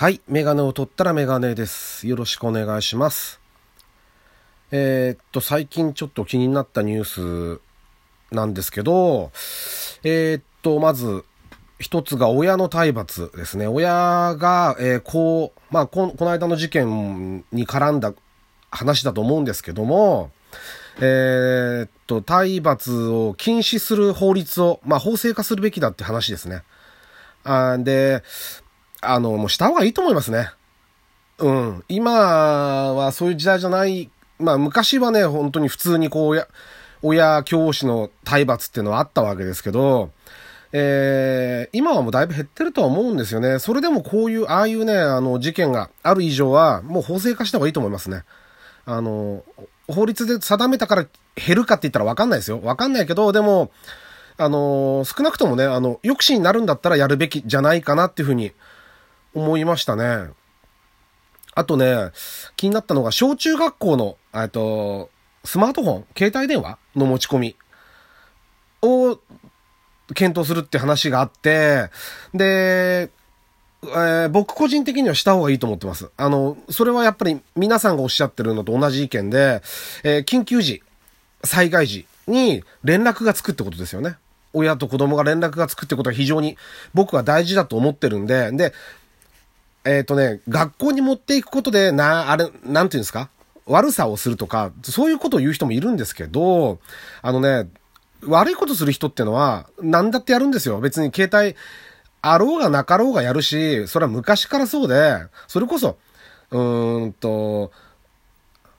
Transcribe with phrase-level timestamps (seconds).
[0.00, 0.20] はい。
[0.28, 2.06] メガネを取ったらメガネです。
[2.06, 3.40] よろしくお願いします。
[4.70, 7.60] えーっと、最近ちょっと気になったニュース
[8.30, 9.32] なんですけど、
[10.04, 11.24] えーっと、まず、
[11.80, 13.66] 一つが親の体罰ですね。
[13.66, 18.14] 親が、えーこう、まあこ、この間の事件に絡んだ
[18.70, 20.30] 話だと思うんですけども、
[21.00, 26.62] えっと、体罰を禁止する法律を、まあ、法制化するべきだって話ですね。
[27.42, 28.22] あーで、
[29.00, 30.50] あの、もうした方がいいと思いますね。
[31.38, 31.84] うん。
[31.88, 34.10] 今はそういう時代じゃない。
[34.38, 36.48] まあ昔はね、本当に普通にこう、親、
[37.02, 40.10] 親教師の体罰っていうのはあったわけですけど、
[40.72, 43.58] えー、今はもうだいぶ減ってるとは思うんですよね。
[43.58, 48.24] それでもこういう、ああいうね、あの、事件がある以上は、もう法制化した方がいいと思いますね。
[48.84, 49.44] あの、
[49.86, 51.06] 法律で定めたから
[51.36, 52.60] 減るかって言ったらわかんないですよ。
[52.62, 53.70] わかんないけど、でも、
[54.36, 58.52] あの、少なくともね、あの、抑止になるんだったらやるべきじゃないかなっていうふうに
[59.38, 60.30] 思いましたね。
[61.54, 62.10] あとね、
[62.56, 65.10] 気になったのが、小中学校の、えっと、
[65.44, 67.56] スマートフォン、携帯電話の持ち込み
[68.82, 69.18] を
[70.14, 71.90] 検討するって話があって、
[72.34, 73.10] で、
[73.82, 76.10] えー僕個人的にはした方がいいと思ってます。
[76.16, 79.62] あの、それはやっぱり皆さんがおっしゃってるのと同じ意見で、
[80.02, 80.82] えー緊急時、
[81.44, 84.16] 災害時に連絡がつくってことですよね。
[84.52, 86.56] 親と子供が連絡がつくってことは非常に
[86.94, 88.72] 僕は大事だと思ってるんで、で、
[89.88, 93.30] えっ、とね、学校に持っていくことで、な、あれ、なんていうんですか？
[93.64, 96.78] 悪さをするとか、そういうことを言う人もいるんですけど、
[97.22, 97.68] あのね、
[98.26, 100.78] 悪いことする人ってのは、何だってやるんですよ。
[100.80, 101.56] 別に携帯、
[102.20, 105.96] あろうがなかろうがやるし、それは昔からそうで、それこそ、
[106.50, 107.70] うーんと、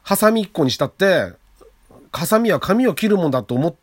[0.03, 1.33] ハサミ一個にしたって、
[2.11, 3.75] ハサミは髪を切るもんだと思っ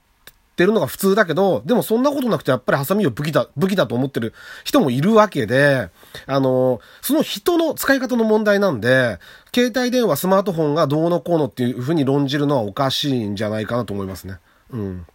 [0.57, 4.33] ってるのが普通だけど、でもそんなことなくてやっぱりハサミを武器だ、武器だと思ってる
[4.65, 5.91] 人もいるわけで、
[6.27, 9.19] あの、その人の使い方の問題なんで、
[9.55, 14.39] 携帯電話、スマートフォンがどうのこうのっていうふうに論じるのはおかしいんじゃないかなと思いますね。
[14.71, 15.07] うん。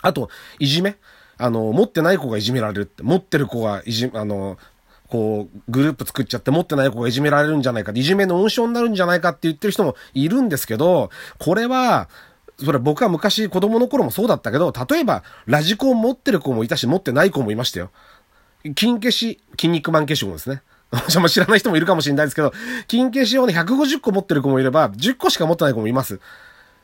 [0.00, 0.94] あと、いじめ？
[1.38, 4.58] あの、持ってない子がいじめられるって、持ってる子がいじ、あの、
[5.08, 11.10] こう、グループ作っちゃって持ってない子がいじめられるんじゃないか、いじめの温床になるんじゃないかって言ってる人もいるんですけど、
[11.40, 12.08] これは、
[12.58, 17.90] それ僕は昔子供の頃もそうだったけど、例えば、ラジコン持ってる子もいたし、持ってない子もいましたよ。
[18.74, 20.62] 金消し、筋肉マン消しゴムですね。
[21.28, 22.52] 知らない人もいるかもしれないですけど、
[22.86, 26.20] 金消しをね、150個持ってる子もいれば、10個しか持ってない子もいます。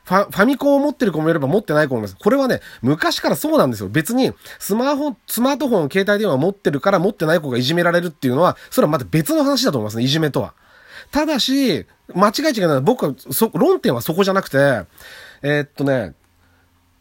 [0.03, 2.15] ファ、ファミコンを持ってる子もいれば持ってない子もいます。
[2.19, 3.89] これはね、昔からそうなんですよ。
[3.89, 10.53] 別に、スマホ、スマートフォン、携帯電話持ってるから持ってない子がいじめられるっていうのは、それはまた別の話だと思いますね、いじめとは。
[11.11, 14.83] ただし、間違い違いないのは、僕は、そ、論点はそこじゃなくて、
[15.41, 16.13] えーっとね、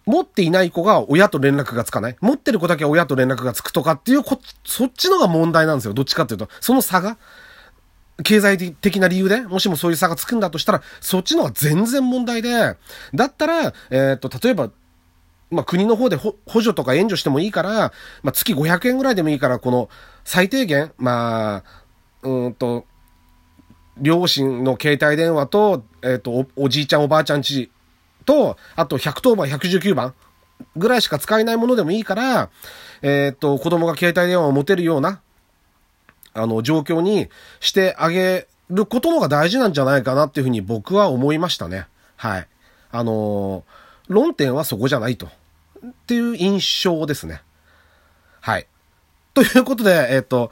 [0.06, 2.16] 持っていない子が親と連絡がつかない。
[2.20, 5.94] 持ってる子だけ親と連絡がつくとかっていうこ、そっちのが問題なんですよ。
[5.94, 6.48] どっちかっていうと。
[6.60, 7.18] その差が。
[8.22, 12.76] 経済的な理由で、もしもそういう差がつくんだとしたら、そっちの方が全然問題で、
[13.14, 14.70] だったら、えーっと、例えば、
[15.50, 19.88] まあ、国の方で補助とか援助してもいいから、まあ、月500円ぐらいでもいいから、この、
[20.24, 21.64] 最低限、まあ、
[22.22, 22.84] うんと、
[23.96, 27.70] 両親の携帯電話と、えっ、とお、おじいちゃんおばあちゃんち
[28.30, 30.14] と、あと110番、119番
[30.76, 32.50] ぐらいしか使えないものでもいいから、
[33.02, 35.20] えっ、と、子供が携帯電話を持てるような、
[36.32, 41.88] あの、状況にしてあげることのが大事なんじゃないかなっていうふうに僕は思いましたね。
[42.16, 42.48] はい。
[42.92, 43.80] あのー
[44.10, 45.26] 論点はそこじゃないと。
[45.26, 45.30] っ
[46.06, 47.42] ていう印象ですね。
[48.40, 48.66] はい。
[49.34, 50.50] ということで、えっ、と、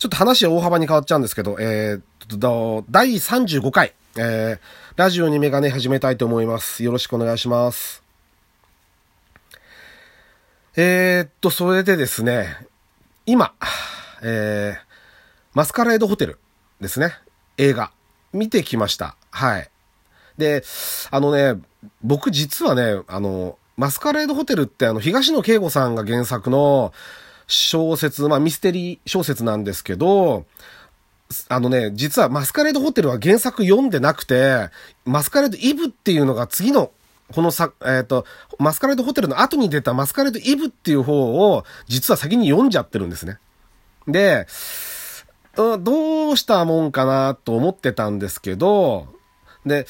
[0.00, 4.58] ちょっと話は大幅に変わっちゃうんですけど、えー、と、第35回、えー、
[4.96, 6.82] ラジオにメガネ始めたいと思います。
[6.82, 8.02] よろしくお願いします。
[10.74, 12.66] えー、っと、それでですね、
[13.26, 13.52] 今、
[14.22, 14.78] えー、
[15.52, 16.38] マスカレードホテル
[16.80, 17.12] ですね。
[17.58, 17.90] 映画。
[18.32, 19.16] 見てきました。
[19.30, 19.70] はい。
[20.38, 20.64] で、
[21.10, 21.60] あのね、
[22.02, 26.94] 僕実はね、あの、マスカレードホテルってあの、東野圭吾さんが原作の
[27.50, 30.46] 小説、まあミステリー小説なんですけど、
[31.48, 34.70] あのね、実はマスカレードホテルは原作読んでなくて、
[35.04, 36.92] マスカレードイブっていうのが次の、
[37.32, 38.24] このさ、えっ、と、
[38.58, 43.38] マスカレードホテルの後に出たマスカレードイブっていう方を、実は先に読んじゃってるんですね。
[44.08, 44.46] で、
[45.54, 49.06] どうしたもんかなと思ってたんですけど、
[49.66, 49.86] で、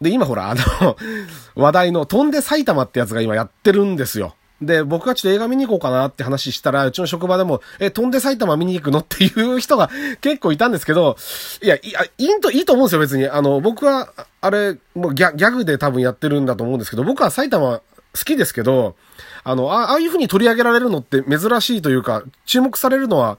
[0.00, 0.96] で、今ほら、あの、
[1.54, 4.34] 話題の飛んで埼玉ってやつが今やってるんですよ。
[4.66, 9.90] で、僕がちょっと映画見に行こうかなって話したら、うちの職場でも、え、飛んで埼玉見に行くのっていう人が
[10.20, 11.16] 結構いたんですけど、
[11.62, 13.28] いや、いや、いいと、いいと思うんですよ、別に。
[13.28, 14.08] あの、僕は、
[14.40, 17.80] あれ、もうギャギャグで多分やってるんだと思うんですけど、僕は埼玉
[18.14, 18.94] 好きですけど、
[19.42, 23.38] あの、ああいう風に取り上げられるのって珍しいというか、注目されるのは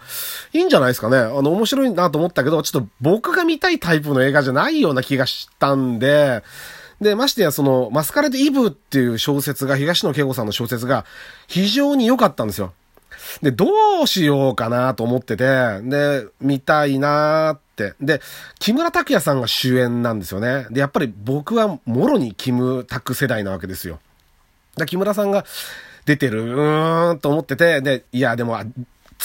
[0.54, 1.18] いいんじゃないですかね。
[1.18, 6.44] あの、面白いなと思ったけど、ちょっと僕が見たいタイプの映画じゃないような気がしたんで、
[7.02, 11.06] で、ましてやその、マスカレードイブっていう小説が、東野圭吾さんの小説が
[11.48, 12.74] 非常に良かったんですよ。
[13.42, 13.68] で、ど
[14.04, 17.94] うしようかなと思ってて、で、見たいなーって。
[18.00, 18.22] で、
[18.60, 20.68] 木村拓哉さんが主演なんですよね。
[20.70, 24.00] で、やっぱり僕はもろにキムタク世代なわけですよ。
[24.78, 25.46] で、木村さんが
[26.06, 28.60] 出てる、うーんと思ってて、で、いや、でも、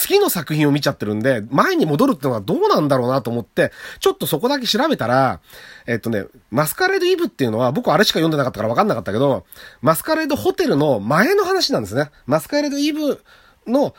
[0.01, 5.41] 次の作品を見ちゃってるんで、前に戻るってのはどうなんだろうなと思って、ちょっとそこだけ調べたら、
[5.85, 9.45] えっとね、マスカレードイブっていうのは、僕あれしか読んでなかったから分かんなかったけど、
[9.81, 12.09] マスカレードホテルの前の話なんですね。
[12.25, 13.23] マスカレードイブ
[13.67, 13.93] の、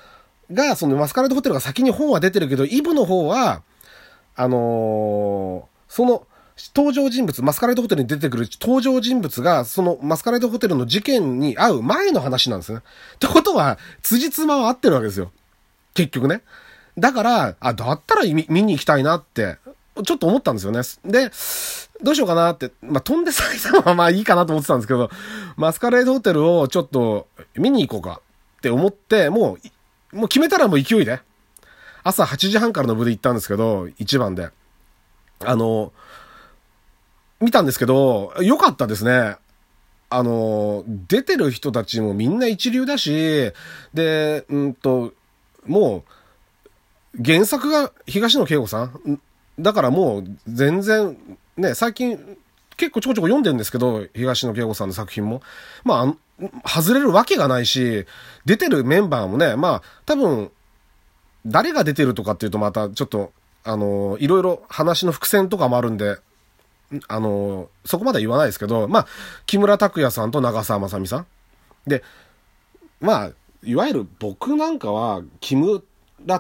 [0.51, 3.63] が、そのマスカレードホテルが先に本は出てるけど、イブの方は、
[4.35, 6.27] あのー、その、
[6.75, 12.81] 登場人物、マスカレードホテルに出てくる登場人物が、そのマスカレードホテルの事件に会う前の話なんですね。
[13.15, 15.31] ってことは、辻褄は合ってるわけですよ。
[15.95, 16.43] 結局ね。
[16.99, 19.59] だから、あ、だったら見に行きたいなって、
[20.05, 20.81] ちょっと思ったんですよね。
[21.05, 21.31] で、
[22.03, 25.11] どうしようかなって、まあ、飛んでさえたのはまあいいかなと思ってたんですけど、
[25.57, 28.21] マスカレードホテルをちょっと見に行こうか
[28.59, 29.59] って思って、も
[30.13, 31.21] う、もう決めたらもう勢いで。
[32.05, 34.51] 朝8時半からの部で行ったんですけど、1番で。
[35.45, 35.93] あの、
[37.41, 39.37] 見たんですけど、良かったですね。
[40.11, 43.53] あの、出てる人たちもみんな一流だし、
[43.95, 45.15] で、うんと、
[45.67, 46.05] も
[47.17, 49.21] う、原作が東野圭吾さん？
[49.59, 51.17] だからもう全然、
[51.57, 52.19] ね、最近
[52.77, 55.43] 結構ちょこちょこ読んでるんですけど、東野圭吾さんの作品も。
[55.85, 58.07] まあ、外れるわけがないし、
[58.45, 60.51] 出てるメンバーもね、まあ、多分、
[61.45, 63.33] 誰が出てるとかっていうとまたちょっと、
[63.65, 66.17] あの、いろいろ話の伏線とかもあるんで、
[67.09, 69.07] あの、そこまで言わないですけど、まあ、
[69.47, 71.27] 木村拓哉さんと長澤まさみさん。
[71.87, 72.03] で、
[73.01, 73.31] まあ、
[73.65, 75.81] いわゆる僕なんかは、木村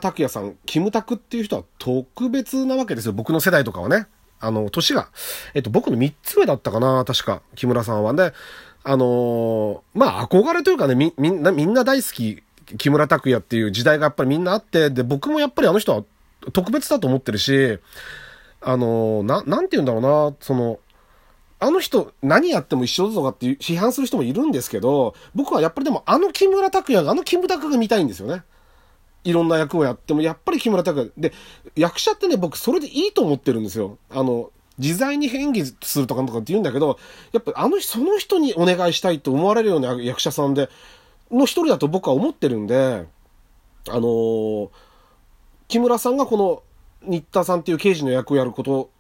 [0.00, 3.12] 拓哉さん、キムタクっていう人は特別なわけですよ。
[3.12, 4.06] 僕の世代とかはね。
[4.40, 5.08] あの、年が。
[5.54, 8.12] えっと、僕の3つ上だったかな、確か、木村さんは。
[8.12, 8.32] で、
[8.84, 12.42] あのー、まあ、憧れというかね、み、みんな、みんな大好き、
[12.76, 16.04] 木村拓哉っていう時代がやっぱりみんなあって、で、僕もやっぱりあの人は
[16.52, 17.78] 特別だと思ってるし、
[18.60, 20.80] あのー、な、なんて言うんだろうな、その、
[21.62, 28.42] あの人何やっても一緒だとかって批判する人もいるんですけど、僕はやっぱりでもあの木村拓哉が、あの木村拓哉が見たいんですよね。
[29.22, 31.30] いろんな役をやっても、やっぱり木村拓哉。
[31.30, 31.32] で、
[31.76, 33.96] 役者ってね、僕それでいいと思ってるんですよ。
[34.10, 36.98] あの、自在に演技するとかとかって言うんだけど、
[37.30, 40.68] やっぱあの、その人にお願いしたいと思われるような役者さんで、
[41.30, 43.06] の一人だと僕は思ってるんで、
[43.88, 44.70] あのー、
[45.68, 46.62] 木村さんがこの
[47.08, 48.90] 新田さんっていう刑事の役をやること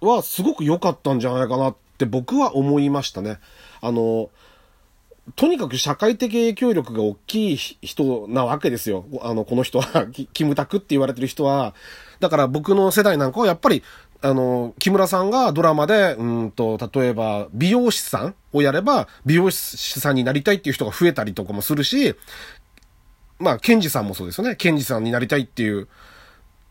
[0.00, 3.38] はすごく良かったんじゃないかなっって僕は思いましたね。
[3.80, 4.30] あの、
[5.36, 9.06] とにかく社会的影響力が大きい人なわけですよ。
[9.22, 11.74] あの、この人は、 キムタクって言われてる人は。
[12.20, 13.82] だから僕の世代なんかはやっぱり、
[14.20, 22.14] あの、木村さんがドラマで、うんと、例えば、美容師さんをやれば、美容師さんになりたいっていう人が増えたりとかもするし、
[23.38, 24.56] まあ、ケンジさんもそうですよね。
[24.56, 25.88] ケンジさんになりたいっていう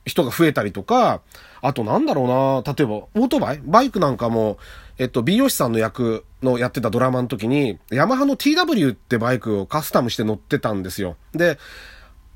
[0.06, 1.22] 人が増えたりとか、
[1.62, 3.62] あとなんだろうな、例えば、オートバイ？
[3.64, 4.58] バイクなんかも、
[4.98, 11.16] えっと、美容師さんの役のやってたドラマの時に、ヤマハの TW ってバイクをカスタムして乗ってたんですよ。
[11.32, 11.58] で、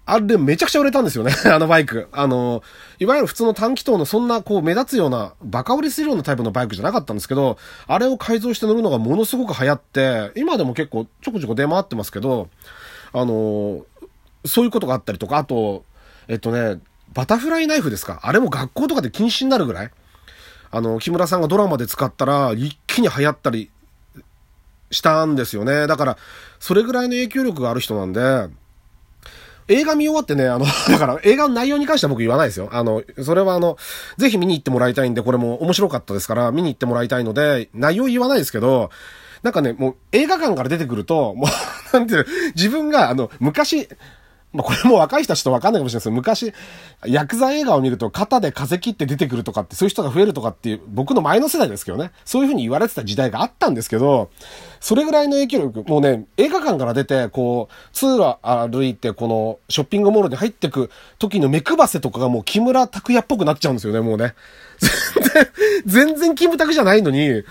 [0.10, 2.08] あれめちゃくちゃ売れたんですよね あのバイク。
[2.14, 2.64] あの、
[2.98, 7.58] いわゆる普通の短気筒のそんなこう目立つような、バカ売りするようなタイプのバイクじゃなかったんですけど、
[7.88, 12.48] あれを改造して乗るのがものすごく流行って、今でも結構ちょこちょこ出回ってますけど、
[13.12, 13.86] あの、
[14.46, 15.84] そういうことがあったりとか、あと、
[16.30, 16.80] えっとね、
[17.14, 18.20] バタフライナイフですか？
[18.24, 19.92] あれも学校とかで禁止になるぐらい？
[20.70, 23.72] あの、木村さんがドラマで使ったら、一気に流行ったり
[24.92, 25.88] したんですよね。
[25.88, 26.18] だから、
[26.60, 28.50] それぐらいの影響力がある人なんで、
[29.70, 32.70] 映画見終わってね、あの、 だから映画の内容に関しては僕言わないですよ。
[32.72, 33.78] あの、それはあの、
[34.18, 38.92] ぜひ見に行ってもらいたいんで、これも面白かったですから、見に行ってもらいたいので、内容言わないですけど、
[39.44, 41.50] なんかね、もう映画館から出てくると、もう、
[41.98, 43.88] なんていう、自分があの、昔、
[44.54, 46.54] まあ、これも若い人はちょっとわかんないかもしれないですけど、昔、
[47.06, 54.30] ヤクザ映画を見ると肩で風切って出てくるとかって、そういう人が増えるとかっていう、僕の前の世代ですけどね、そういう風に言われてた時代があったんですけど、
[54.80, 60.90] それぐらいの影響力、もうね、映画館から出て、こう、通路歩いて、この、ショッピングモールに入ってく
[61.20, 64.34] 時の目配せとかがもう木村拓哉っぽくなっちゃうんですよね、もうね。
[65.86, 67.44] 全然、全然キムタクじゃないのに、エ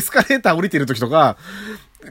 [0.00, 1.36] スカレーター降りてる時とか、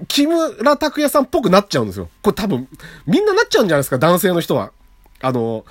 [0.08, 2.10] 木村拓哉さんっぽくなっちゃうんですよ。
[2.22, 2.68] これ多分、
[3.06, 4.72] みんななっちゃうんじゃないですか、男性の人は。
[5.22, 5.66] あの、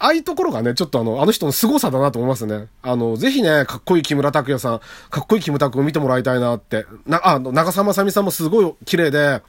[0.00, 2.68] ああいうところがね、ちょっとあの、あの人の凄さだなと思いますね。
[2.82, 6.86] あの、ぜひね、かっこいい木村拓哉さん、かっこいいキムタクを見てもらいたいなって。
[7.06, 9.42] な、あの、長澤まさみさんもすごい綺麗で、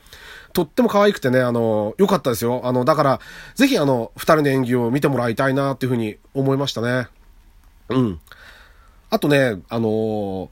[0.54, 2.62] とっても可愛くてね、あの、良かったですよ。
[2.64, 3.20] あの、だから、
[3.54, 7.08] ぜひあの、二人の演技を見てもらいたいなっていうふうに思いましたね。
[7.90, 8.20] うん。
[9.12, 10.50] あとね、あの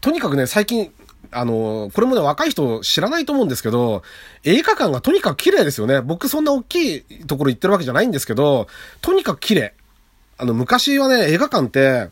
[0.00, 0.92] とにかくね、最近、
[1.30, 4.02] あの、これもね、若い人知らないと思うんですけど、
[4.44, 6.00] 映画館がとにかく綺麗ですよね。
[6.00, 8.66] 僕そんな大きいところ行ってるわけじゃないんですけど、
[9.00, 9.74] とにかく綺麗。
[10.38, 12.10] あの、昔はね、映画館って、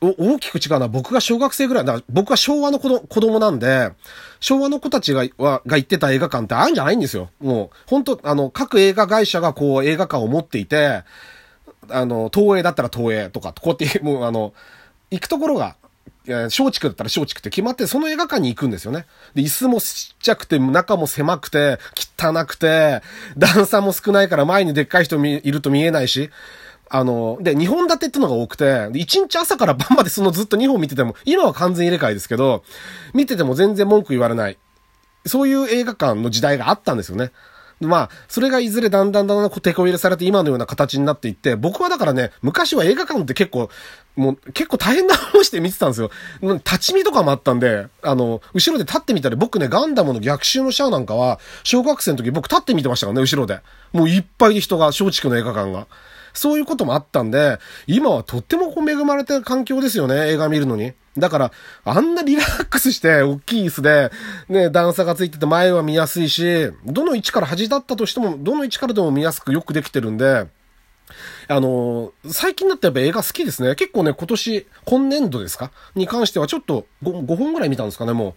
[0.00, 0.88] 大きく違うな。
[0.88, 3.92] 僕が小学生ぐらい、だから僕は昭和の子子供なんで、
[4.40, 7.30] 昭和の子たちが、は、が行ってた映画館ってあるんじゃないんですよ。
[7.40, 11.02] もう、本当あの、各映画会社がこう映画館を持っていて、
[11.88, 14.52] あの、東映だったら東映とか、こうやって、もうあの、
[15.10, 15.76] 行くところが、
[16.26, 19.06] 松竹だったら松竹って決まって、その映画館に行くんですよね。
[19.34, 21.78] で、椅子もちっちゃくて、中も狭くて、
[22.18, 23.02] 汚くて、
[23.36, 26.30] 段差も少ないから前にでっかい人いると見えないし、
[26.88, 32.62] あの、で、2本立てってのが多くて、1日朝から晩までそのずっと2本見てても、今は完全入れ替えですけど、
[33.12, 34.58] 見てても全然文句言われない。
[35.26, 37.32] そういう映画館の時代があったんですよね。
[37.80, 43.68] まあ、それがいずれだんだんだんだん手こ入れされて今のような形になっていって、僕はだからね、昔は映画館って結構、
[44.16, 46.10] もう結構大変な思いして見てたんですよ。
[46.40, 53.60] 立ち見とかもあったんで、あの、後ろで立ってみたり、僕ね、ガンダムの逆襲のシャアなんかは、小学生の時僕立って見てましたからね、後ろで。
[53.92, 55.86] もういっぱいで人が、松竹の映画館が。
[56.32, 60.94] そういうこともあったんで、今はとってもこう恵まれた環境ですよね、映画見るのに。
[61.18, 61.52] だから、
[61.84, 64.10] あんなリラックスして、大きい椅子で、
[64.48, 70.46] ね、段差がついてて前は見やすいし、どの位置から端立ったとしても、どの位置からでも見やすくよくできてるんで、
[71.48, 73.76] あのー、最近だってやっぱ映画好きですね。
[73.76, 75.70] 結構ね、今年、今年度ですか？
[75.94, 78.34] に関してはちょっと 5, 5本ぐらい見たんですかね、もう。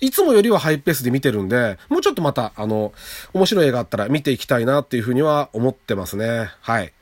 [0.00, 2.92] いつもよりはハイペースで見てるんで、もうちょっとまた、あの、
[3.32, 6.50] 面白い映画あったら見ていきたいなっていうふうには思ってますね。
[6.60, 6.92] はい。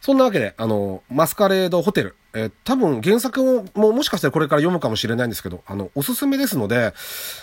[0.00, 2.14] そんなわけで、あの、マスカレードホテル。
[2.34, 6.92] えー、多分原作もももしかしたらこれから読むかもしれないんですけど、あの、おすすめですので、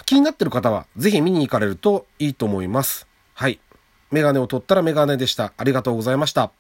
[0.05, 3.07] 気になってる方はぜひ見に行かれるといいと思います。
[3.33, 3.60] はい。
[4.12, 5.53] メガネを取ったらメガネでした。
[5.57, 6.51] ありがとうございました。